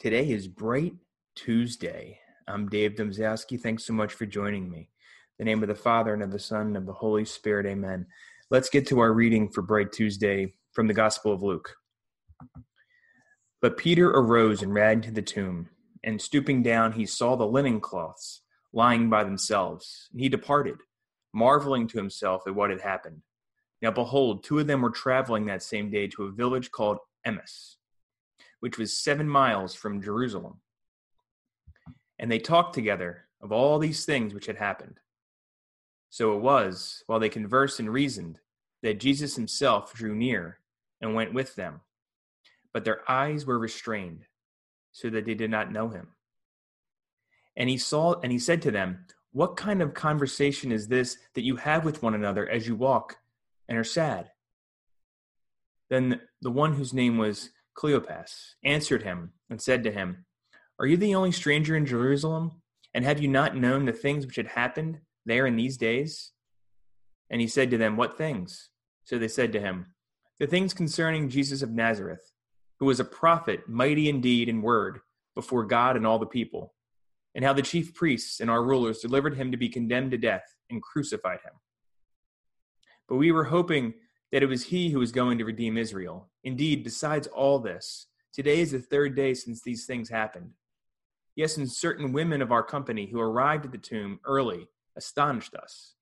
[0.00, 0.94] Today is Bright
[1.36, 2.18] Tuesday.
[2.48, 3.60] I'm Dave Domzowski.
[3.60, 4.88] Thanks so much for joining me.
[5.38, 7.66] In the name of the Father and of the Son and of the Holy Spirit,
[7.66, 8.06] amen.
[8.48, 11.76] Let's get to our reading for Bright Tuesday from the Gospel of Luke.
[13.60, 15.68] But Peter arose and ran to the tomb,
[16.02, 18.40] and stooping down, he saw the linen cloths
[18.72, 20.08] lying by themselves.
[20.12, 20.76] And he departed,
[21.34, 23.20] marveling to himself at what had happened.
[23.82, 27.76] Now behold, two of them were traveling that same day to a village called Emmaus,
[28.60, 30.60] which was seven miles from Jerusalem.
[32.18, 35.00] And they talked together of all these things which had happened.
[36.10, 38.40] So it was, while they conversed and reasoned,
[38.82, 40.58] that Jesus himself drew near
[41.00, 41.80] and went with them.
[42.72, 44.26] But their eyes were restrained,
[44.92, 46.08] so that they did not know him.
[47.56, 51.44] And he saw and he said to them, What kind of conversation is this that
[51.44, 53.16] you have with one another as you walk
[53.68, 54.30] and are sad?
[55.88, 60.26] Then the one whose name was Cleopas answered him and said to him,
[60.78, 62.62] Are you the only stranger in Jerusalem?
[62.92, 66.32] And have you not known the things which had happened there in these days?
[67.30, 68.70] And he said to them, What things?
[69.04, 69.94] So they said to him,
[70.38, 72.32] The things concerning Jesus of Nazareth,
[72.78, 75.00] who was a prophet, mighty in deed and word,
[75.34, 76.74] before God and all the people,
[77.34, 80.56] and how the chief priests and our rulers delivered him to be condemned to death
[80.68, 81.52] and crucified him.
[83.08, 83.94] But we were hoping
[84.32, 86.28] that it was he who was going to redeem Israel.
[86.44, 90.52] Indeed, besides all this, today is the third day since these things happened.
[91.34, 95.94] Yes, and certain women of our company who arrived at the tomb early astonished us.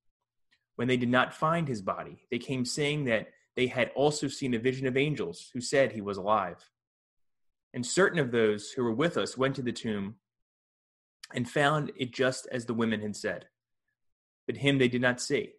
[0.77, 4.55] When they did not find his body, they came saying that they had also seen
[4.55, 6.71] a vision of angels who said he was alive.
[7.75, 10.17] And certain of those who were with us went to the tomb
[11.35, 13.47] and found it just as the women had said.
[14.47, 15.55] But him they did not see.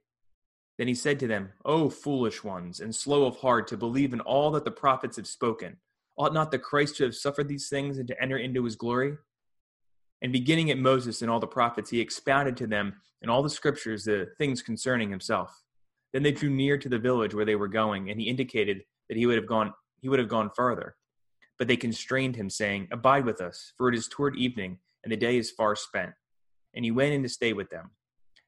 [0.80, 4.22] Then he said to them, O foolish ones, and slow of heart to believe in
[4.22, 5.76] all that the prophets have spoken.
[6.18, 9.18] Ought not the Christ to have suffered these things and to enter into his glory?
[10.22, 13.50] And beginning at Moses and all the prophets, he expounded to them in all the
[13.50, 15.64] scriptures the things concerning himself.
[16.14, 19.18] Then they drew near to the village where they were going, and he indicated that
[19.18, 20.96] he would have gone he would have gone farther.
[21.58, 25.18] But they constrained him, saying, Abide with us, for it is toward evening, and the
[25.18, 26.14] day is far spent.
[26.74, 27.92] And he went in to stay with them.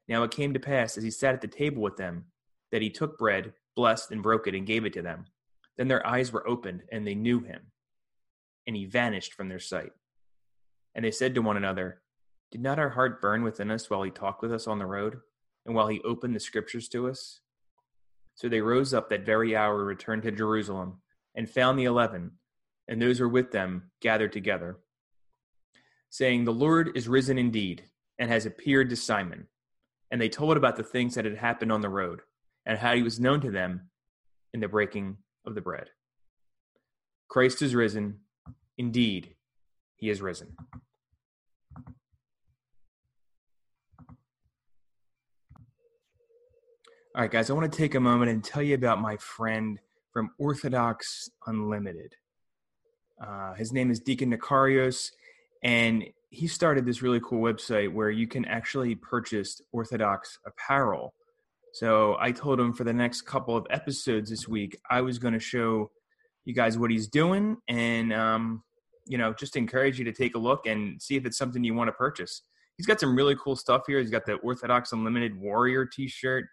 [0.08, 2.26] Now it came to pass, as he sat at the table with them,
[2.70, 5.26] that he took bread, blessed, and broke it, and gave it to them.
[5.76, 7.72] Then their eyes were opened, and they knew him.
[8.66, 9.92] And he vanished from their sight.
[10.94, 12.02] And they said to one another,
[12.50, 15.20] Did not our heart burn within us while he talked with us on the road,
[15.64, 17.40] and while he opened the scriptures to us?
[18.34, 21.00] So they rose up that very hour returned to Jerusalem,
[21.34, 22.32] and found the eleven,
[22.88, 24.78] and those who were with them gathered together,
[26.10, 27.84] saying, The Lord is risen indeed,
[28.18, 29.46] and has appeared to Simon
[30.12, 32.20] and they told about the things that had happened on the road
[32.66, 33.88] and how he was known to them
[34.52, 35.88] in the breaking of the bread.
[37.28, 38.18] Christ is risen.
[38.76, 39.34] Indeed,
[39.96, 40.54] he is risen.
[47.14, 49.78] All right, guys, I want to take a moment and tell you about my friend
[50.12, 52.14] from Orthodox Unlimited.
[53.22, 55.10] Uh, his name is Deacon Nicarios,
[55.62, 61.14] and he started this really cool website where you can actually purchase Orthodox apparel.
[61.74, 65.34] So I told him for the next couple of episodes this week, I was going
[65.34, 65.90] to show
[66.44, 68.62] you guys what he's doing and, um,
[69.06, 71.74] you know, just encourage you to take a look and see if it's something you
[71.74, 72.42] want to purchase.
[72.76, 74.00] He's got some really cool stuff here.
[74.00, 76.46] He's got the Orthodox Unlimited Warrior t shirt,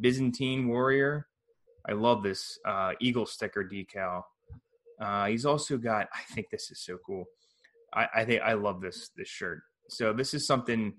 [0.00, 1.26] Byzantine Warrior.
[1.88, 4.22] I love this uh, Eagle sticker decal.
[5.00, 7.24] Uh, he's also got, I think this is so cool.
[7.94, 9.62] I, I think I love this this shirt.
[9.88, 10.94] So this is something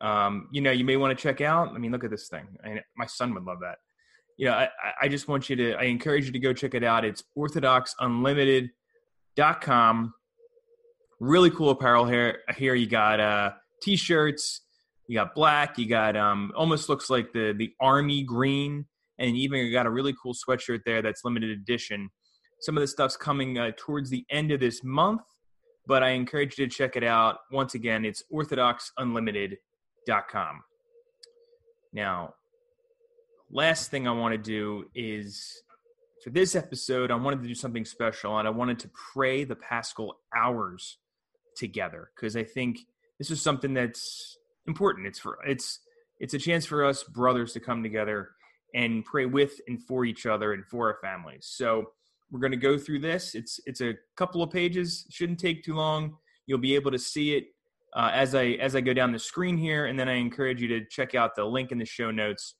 [0.00, 1.74] um, you know you may want to check out.
[1.74, 2.46] I mean, look at this thing.
[2.64, 3.78] I mean, my son would love that.
[4.36, 4.68] You know, I,
[5.02, 5.74] I just want you to.
[5.74, 7.04] I encourage you to go check it out.
[7.04, 10.14] It's orthodoxunlimited.com.
[11.20, 12.40] Really cool apparel here.
[12.56, 14.62] Here you got uh, t-shirts.
[15.06, 15.78] You got black.
[15.78, 18.86] You got um, almost looks like the the army green,
[19.18, 22.10] and even you got a really cool sweatshirt there that's limited edition.
[22.60, 25.20] Some of the stuff's coming uh, towards the end of this month
[25.86, 27.38] but I encourage you to check it out.
[27.50, 30.62] Once again, it's orthodoxunlimited.com.
[31.92, 32.34] Now,
[33.50, 35.62] last thing I want to do is
[36.22, 39.56] for this episode, I wanted to do something special and I wanted to pray the
[39.56, 40.98] Paschal hours
[41.56, 42.78] together because I think
[43.18, 45.06] this is something that's important.
[45.06, 45.80] It's for it's
[46.18, 48.30] it's a chance for us brothers to come together
[48.74, 51.46] and pray with and for each other and for our families.
[51.48, 51.92] So
[52.34, 53.36] we're going to go through this.
[53.36, 55.06] It's it's a couple of pages.
[55.08, 56.16] Shouldn't take too long.
[56.46, 57.44] You'll be able to see it
[57.94, 60.66] uh, as I as I go down the screen here, and then I encourage you
[60.66, 62.56] to check out the link in the show notes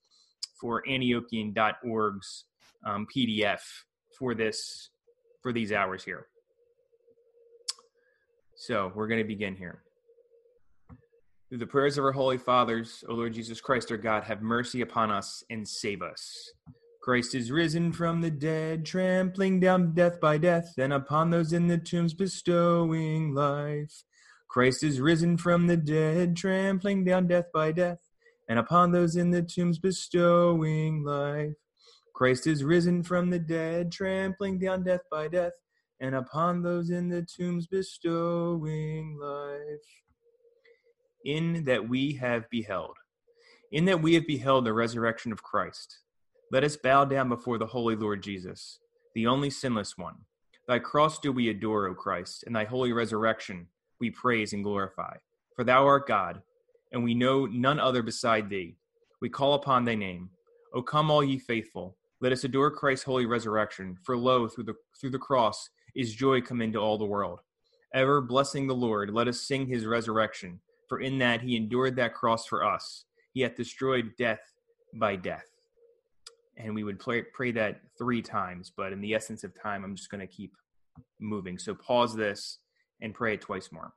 [0.61, 2.45] for Antiochian.org's
[2.87, 3.59] um, PDF
[4.17, 4.91] for this
[5.43, 6.29] for these hours here.
[8.55, 9.83] So we're going to begin here.
[11.49, 14.83] Through the prayers of our holy fathers, O Lord Jesus Christ, our God, have mercy
[14.83, 16.53] upon us and save us.
[17.05, 21.67] Christ is risen from the dead, trampling down death by death, and upon those in
[21.67, 24.05] the tombs bestowing life.
[24.49, 27.99] Christ is risen from the dead, trampling down death by death,
[28.49, 31.53] and upon those in the tombs bestowing life.
[32.15, 35.53] Christ is risen from the dead, trampling down death by death,
[36.01, 39.85] and upon those in the tombs bestowing life.
[41.23, 42.97] In that we have beheld,
[43.71, 45.99] in that we have beheld the resurrection of Christ
[46.51, 48.79] let us bow down before the holy Lord Jesus,
[49.15, 50.17] the only sinless one.
[50.69, 53.67] Thy cross do we adore, O Christ, and thy holy resurrection
[54.01, 55.17] we praise and glorify.
[55.57, 56.43] For thou art God,
[56.93, 58.77] and we know none other beside thee.
[59.21, 60.31] We call upon thy name.
[60.75, 63.97] O come, all ye faithful, let us adore Christ's holy resurrection.
[64.05, 67.41] For lo, through the, through the cross is joy come into all the world.
[67.95, 70.61] Ever blessing the Lord, let us sing his resurrection.
[70.89, 74.41] For in that he endured that cross for us, he hath destroyed death
[74.95, 75.54] by death
[76.57, 78.73] and we would pray, pray that three times.
[78.75, 80.53] But in the essence of time, I'm just going to keep
[81.21, 81.59] moving.
[81.59, 82.59] So pause this
[83.01, 83.93] and pray it twice more.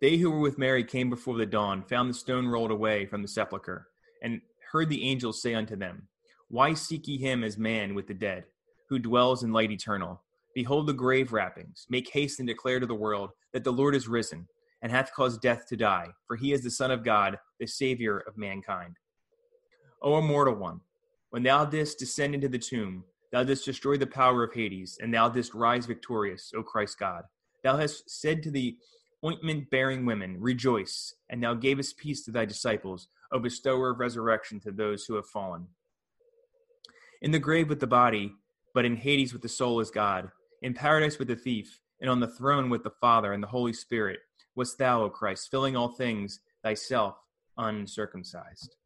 [0.00, 3.22] They who were with Mary came before the dawn, found the stone rolled away from
[3.22, 3.88] the sepulchre,
[4.22, 4.40] and
[4.70, 6.08] heard the angels say unto them,
[6.48, 8.44] Why seek ye him as man with the dead,
[8.88, 10.22] who dwells in light eternal?
[10.54, 11.86] Behold the grave wrappings.
[11.88, 14.46] Make haste and declare to the world that the Lord is risen,
[14.82, 18.18] and hath caused death to die, for he is the Son of God, the Savior
[18.18, 18.96] of mankind.
[20.04, 20.82] O immortal one,
[21.30, 25.14] when thou didst descend into the tomb, thou didst destroy the power of Hades, and
[25.14, 27.24] thou didst rise victorious, O Christ God.
[27.62, 28.76] Thou hast said to the
[29.24, 34.60] ointment bearing women, Rejoice, and thou gavest peace to thy disciples, O bestower of resurrection
[34.60, 35.68] to those who have fallen.
[37.22, 38.34] In the grave with the body,
[38.74, 40.30] but in Hades with the soul is God,
[40.60, 43.72] in paradise with the thief, and on the throne with the Father and the Holy
[43.72, 44.20] Spirit,
[44.54, 47.16] wast thou, O Christ, filling all things, thyself
[47.56, 48.76] uncircumscribed.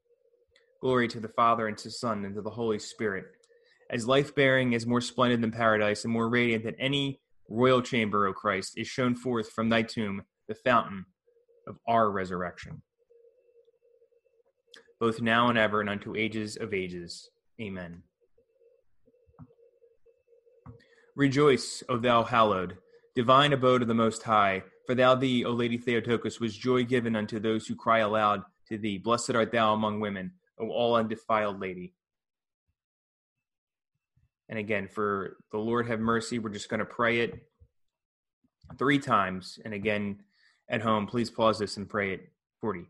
[0.80, 3.24] Glory to the Father, and to the Son, and to the Holy Spirit.
[3.90, 8.26] As life bearing is more splendid than paradise, and more radiant than any royal chamber,
[8.26, 11.06] O Christ, is shown forth from thy tomb, the fountain
[11.66, 12.82] of our resurrection.
[15.00, 17.28] Both now and ever, and unto ages of ages.
[17.60, 18.02] Amen.
[21.16, 22.78] Rejoice, O thou hallowed,
[23.16, 27.16] divine abode of the Most High, for thou thee, O Lady Theotokos, was joy given
[27.16, 28.98] unto those who cry aloud to thee.
[28.98, 31.94] Blessed art thou among women O all undefiled lady.
[34.48, 37.48] And again, for the Lord have mercy, we're just going to pray it
[38.78, 39.58] three times.
[39.64, 40.22] And again,
[40.68, 42.86] at home, please pause this and pray it 40.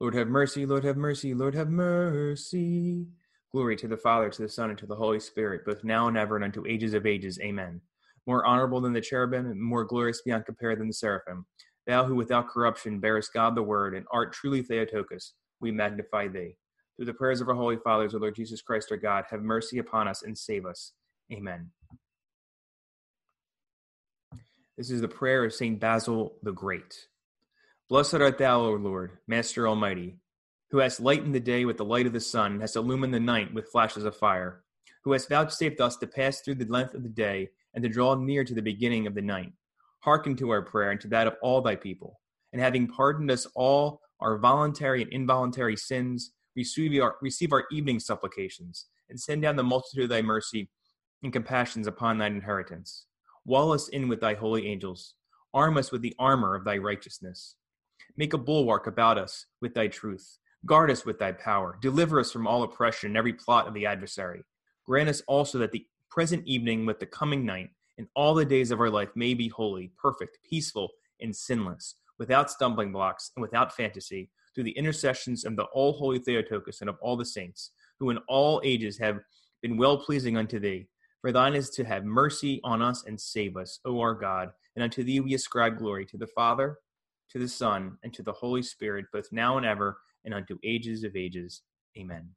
[0.00, 3.06] Lord have mercy, Lord have mercy, Lord have mercy.
[3.52, 6.16] Glory to the Father, to the Son, and to the Holy Spirit, both now and
[6.16, 7.38] ever, and unto ages of ages.
[7.40, 7.80] Amen.
[8.26, 11.44] More honorable than the cherubim, and more glorious beyond compare than the seraphim.
[11.86, 16.56] Thou who without corruption bearest God the Word, and art truly Theotokos, we magnify thee.
[17.00, 19.78] Through the prayers of our holy fathers, O Lord Jesus Christ, our God, have mercy
[19.78, 20.92] upon us and save us.
[21.32, 21.70] Amen.
[24.76, 25.80] This is the prayer of St.
[25.80, 27.06] Basil the Great.
[27.88, 30.18] Blessed art thou, O Lord, Master Almighty,
[30.72, 33.18] who hast lightened the day with the light of the sun, and hast illumined the
[33.18, 34.62] night with flashes of fire,
[35.02, 38.14] who hast vouchsafed us to pass through the length of the day and to draw
[38.14, 39.54] near to the beginning of the night.
[40.00, 42.20] Hearken to our prayer and to that of all thy people,
[42.52, 48.00] and having pardoned us all our voluntary and involuntary sins, receive our, receive our evening
[48.00, 50.70] supplications, and send down the multitude of thy mercy
[51.22, 53.06] and compassions upon thine inheritance.
[53.44, 55.14] Wall us in with thy holy angels.
[55.52, 57.56] Arm us with the armor of thy righteousness.
[58.16, 60.38] Make a bulwark about us with thy truth.
[60.66, 61.78] Guard us with thy power.
[61.80, 64.44] Deliver us from all oppression and every plot of the adversary.
[64.86, 68.70] Grant us also that the present evening with the coming night and all the days
[68.70, 70.90] of our life may be holy, perfect, peaceful,
[71.20, 76.18] and sinless, without stumbling blocks and without fantasy, through the intercessions of the all holy
[76.18, 79.18] Theotokos and of all the saints, who in all ages have
[79.62, 80.86] been well pleasing unto thee.
[81.20, 84.50] For thine is to have mercy on us and save us, O our God.
[84.74, 86.78] And unto thee we ascribe glory to the Father,
[87.30, 91.04] to the Son, and to the Holy Spirit, both now and ever, and unto ages
[91.04, 91.62] of ages.
[91.98, 92.30] Amen.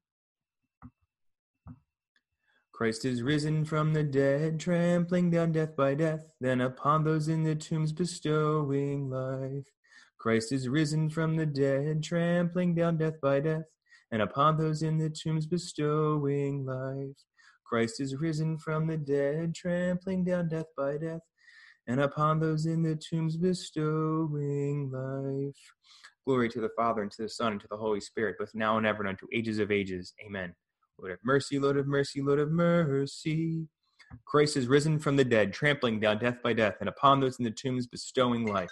[2.73, 7.43] Christ is risen from the dead, trampling down death by death, then upon those in
[7.43, 9.71] the tombs bestowing life.
[10.23, 13.65] Christ is risen from the dead, trampling down death by death,
[14.09, 17.17] and upon those in the tombs bestowing life.
[17.65, 21.19] Christ is risen from the dead, trampling down death by death,
[21.87, 25.59] and upon those in the tombs bestowing life.
[26.25, 28.77] Glory to the Father, and to the Son, and to the Holy Spirit, both now
[28.77, 30.13] and ever, and unto ages of ages.
[30.25, 30.55] Amen.
[30.97, 33.67] Lord of mercy, Lord of mercy, Lord of mercy.
[34.25, 37.43] Christ is risen from the dead, trampling down death by death, and upon those in
[37.43, 38.71] the tombs bestowing life.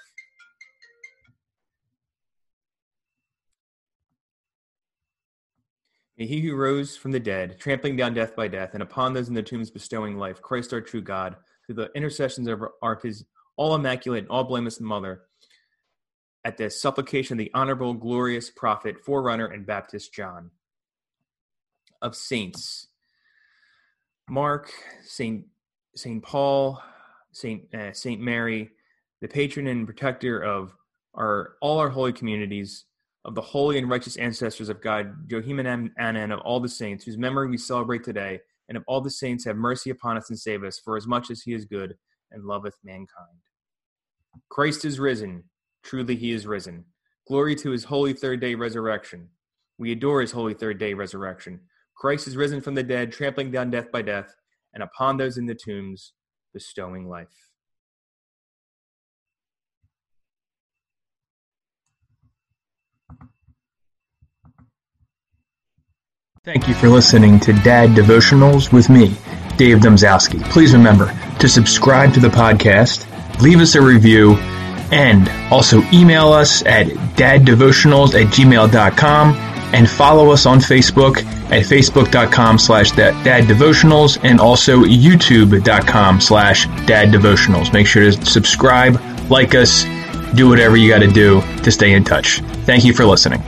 [6.22, 9.28] May he who rose from the dead, trampling down death by death, and upon those
[9.28, 11.36] in the tombs bestowing life, Christ our true God,
[11.66, 13.25] through the intercessions of, our, his
[13.56, 15.24] all immaculate and all blameless mother,
[16.46, 20.51] at the supplication of the honorable, glorious prophet, forerunner, and Baptist John.
[22.04, 22.90] Of saints.
[24.30, 24.72] Mark,
[25.04, 25.46] Saint
[25.96, 26.84] Saint Paul,
[27.32, 28.70] Saint uh, Saint Mary,
[29.22, 30.75] the patron and protector of
[31.16, 32.86] our all our holy communities,
[33.24, 36.70] of the holy and righteous ancestors of God, Joachim and Anna, and of all the
[36.70, 40.30] saints whose memory we celebrate today, and of all the saints have mercy upon us
[40.30, 41.96] and save us, for as much as He is good
[42.32, 43.40] and loveth mankind.
[44.50, 45.44] Christ is risen;
[45.84, 46.86] truly He is risen.
[47.28, 49.30] Glory to His holy third day resurrection.
[49.78, 51.62] We adore His holy third day resurrection.
[51.96, 54.34] Christ is risen from the dead, trampling down death by death,
[54.74, 56.13] and upon those in the tombs,
[56.54, 57.50] bestowing life.
[66.43, 69.10] Thank you for listening to Dad Devotionals with me,
[69.57, 70.43] Dave Domzowski.
[70.45, 73.05] Please remember to subscribe to the podcast,
[73.43, 74.33] leave us a review,
[74.91, 79.36] and also email us at daddevotionals at gmail.com
[79.75, 81.17] and follow us on Facebook
[81.51, 87.71] at facebook.com slash daddevotionals and also youtube.com slash daddevotionals.
[87.71, 89.83] Make sure to subscribe, like us,
[90.33, 92.39] do whatever you got to do to stay in touch.
[92.65, 93.43] Thank you for listening.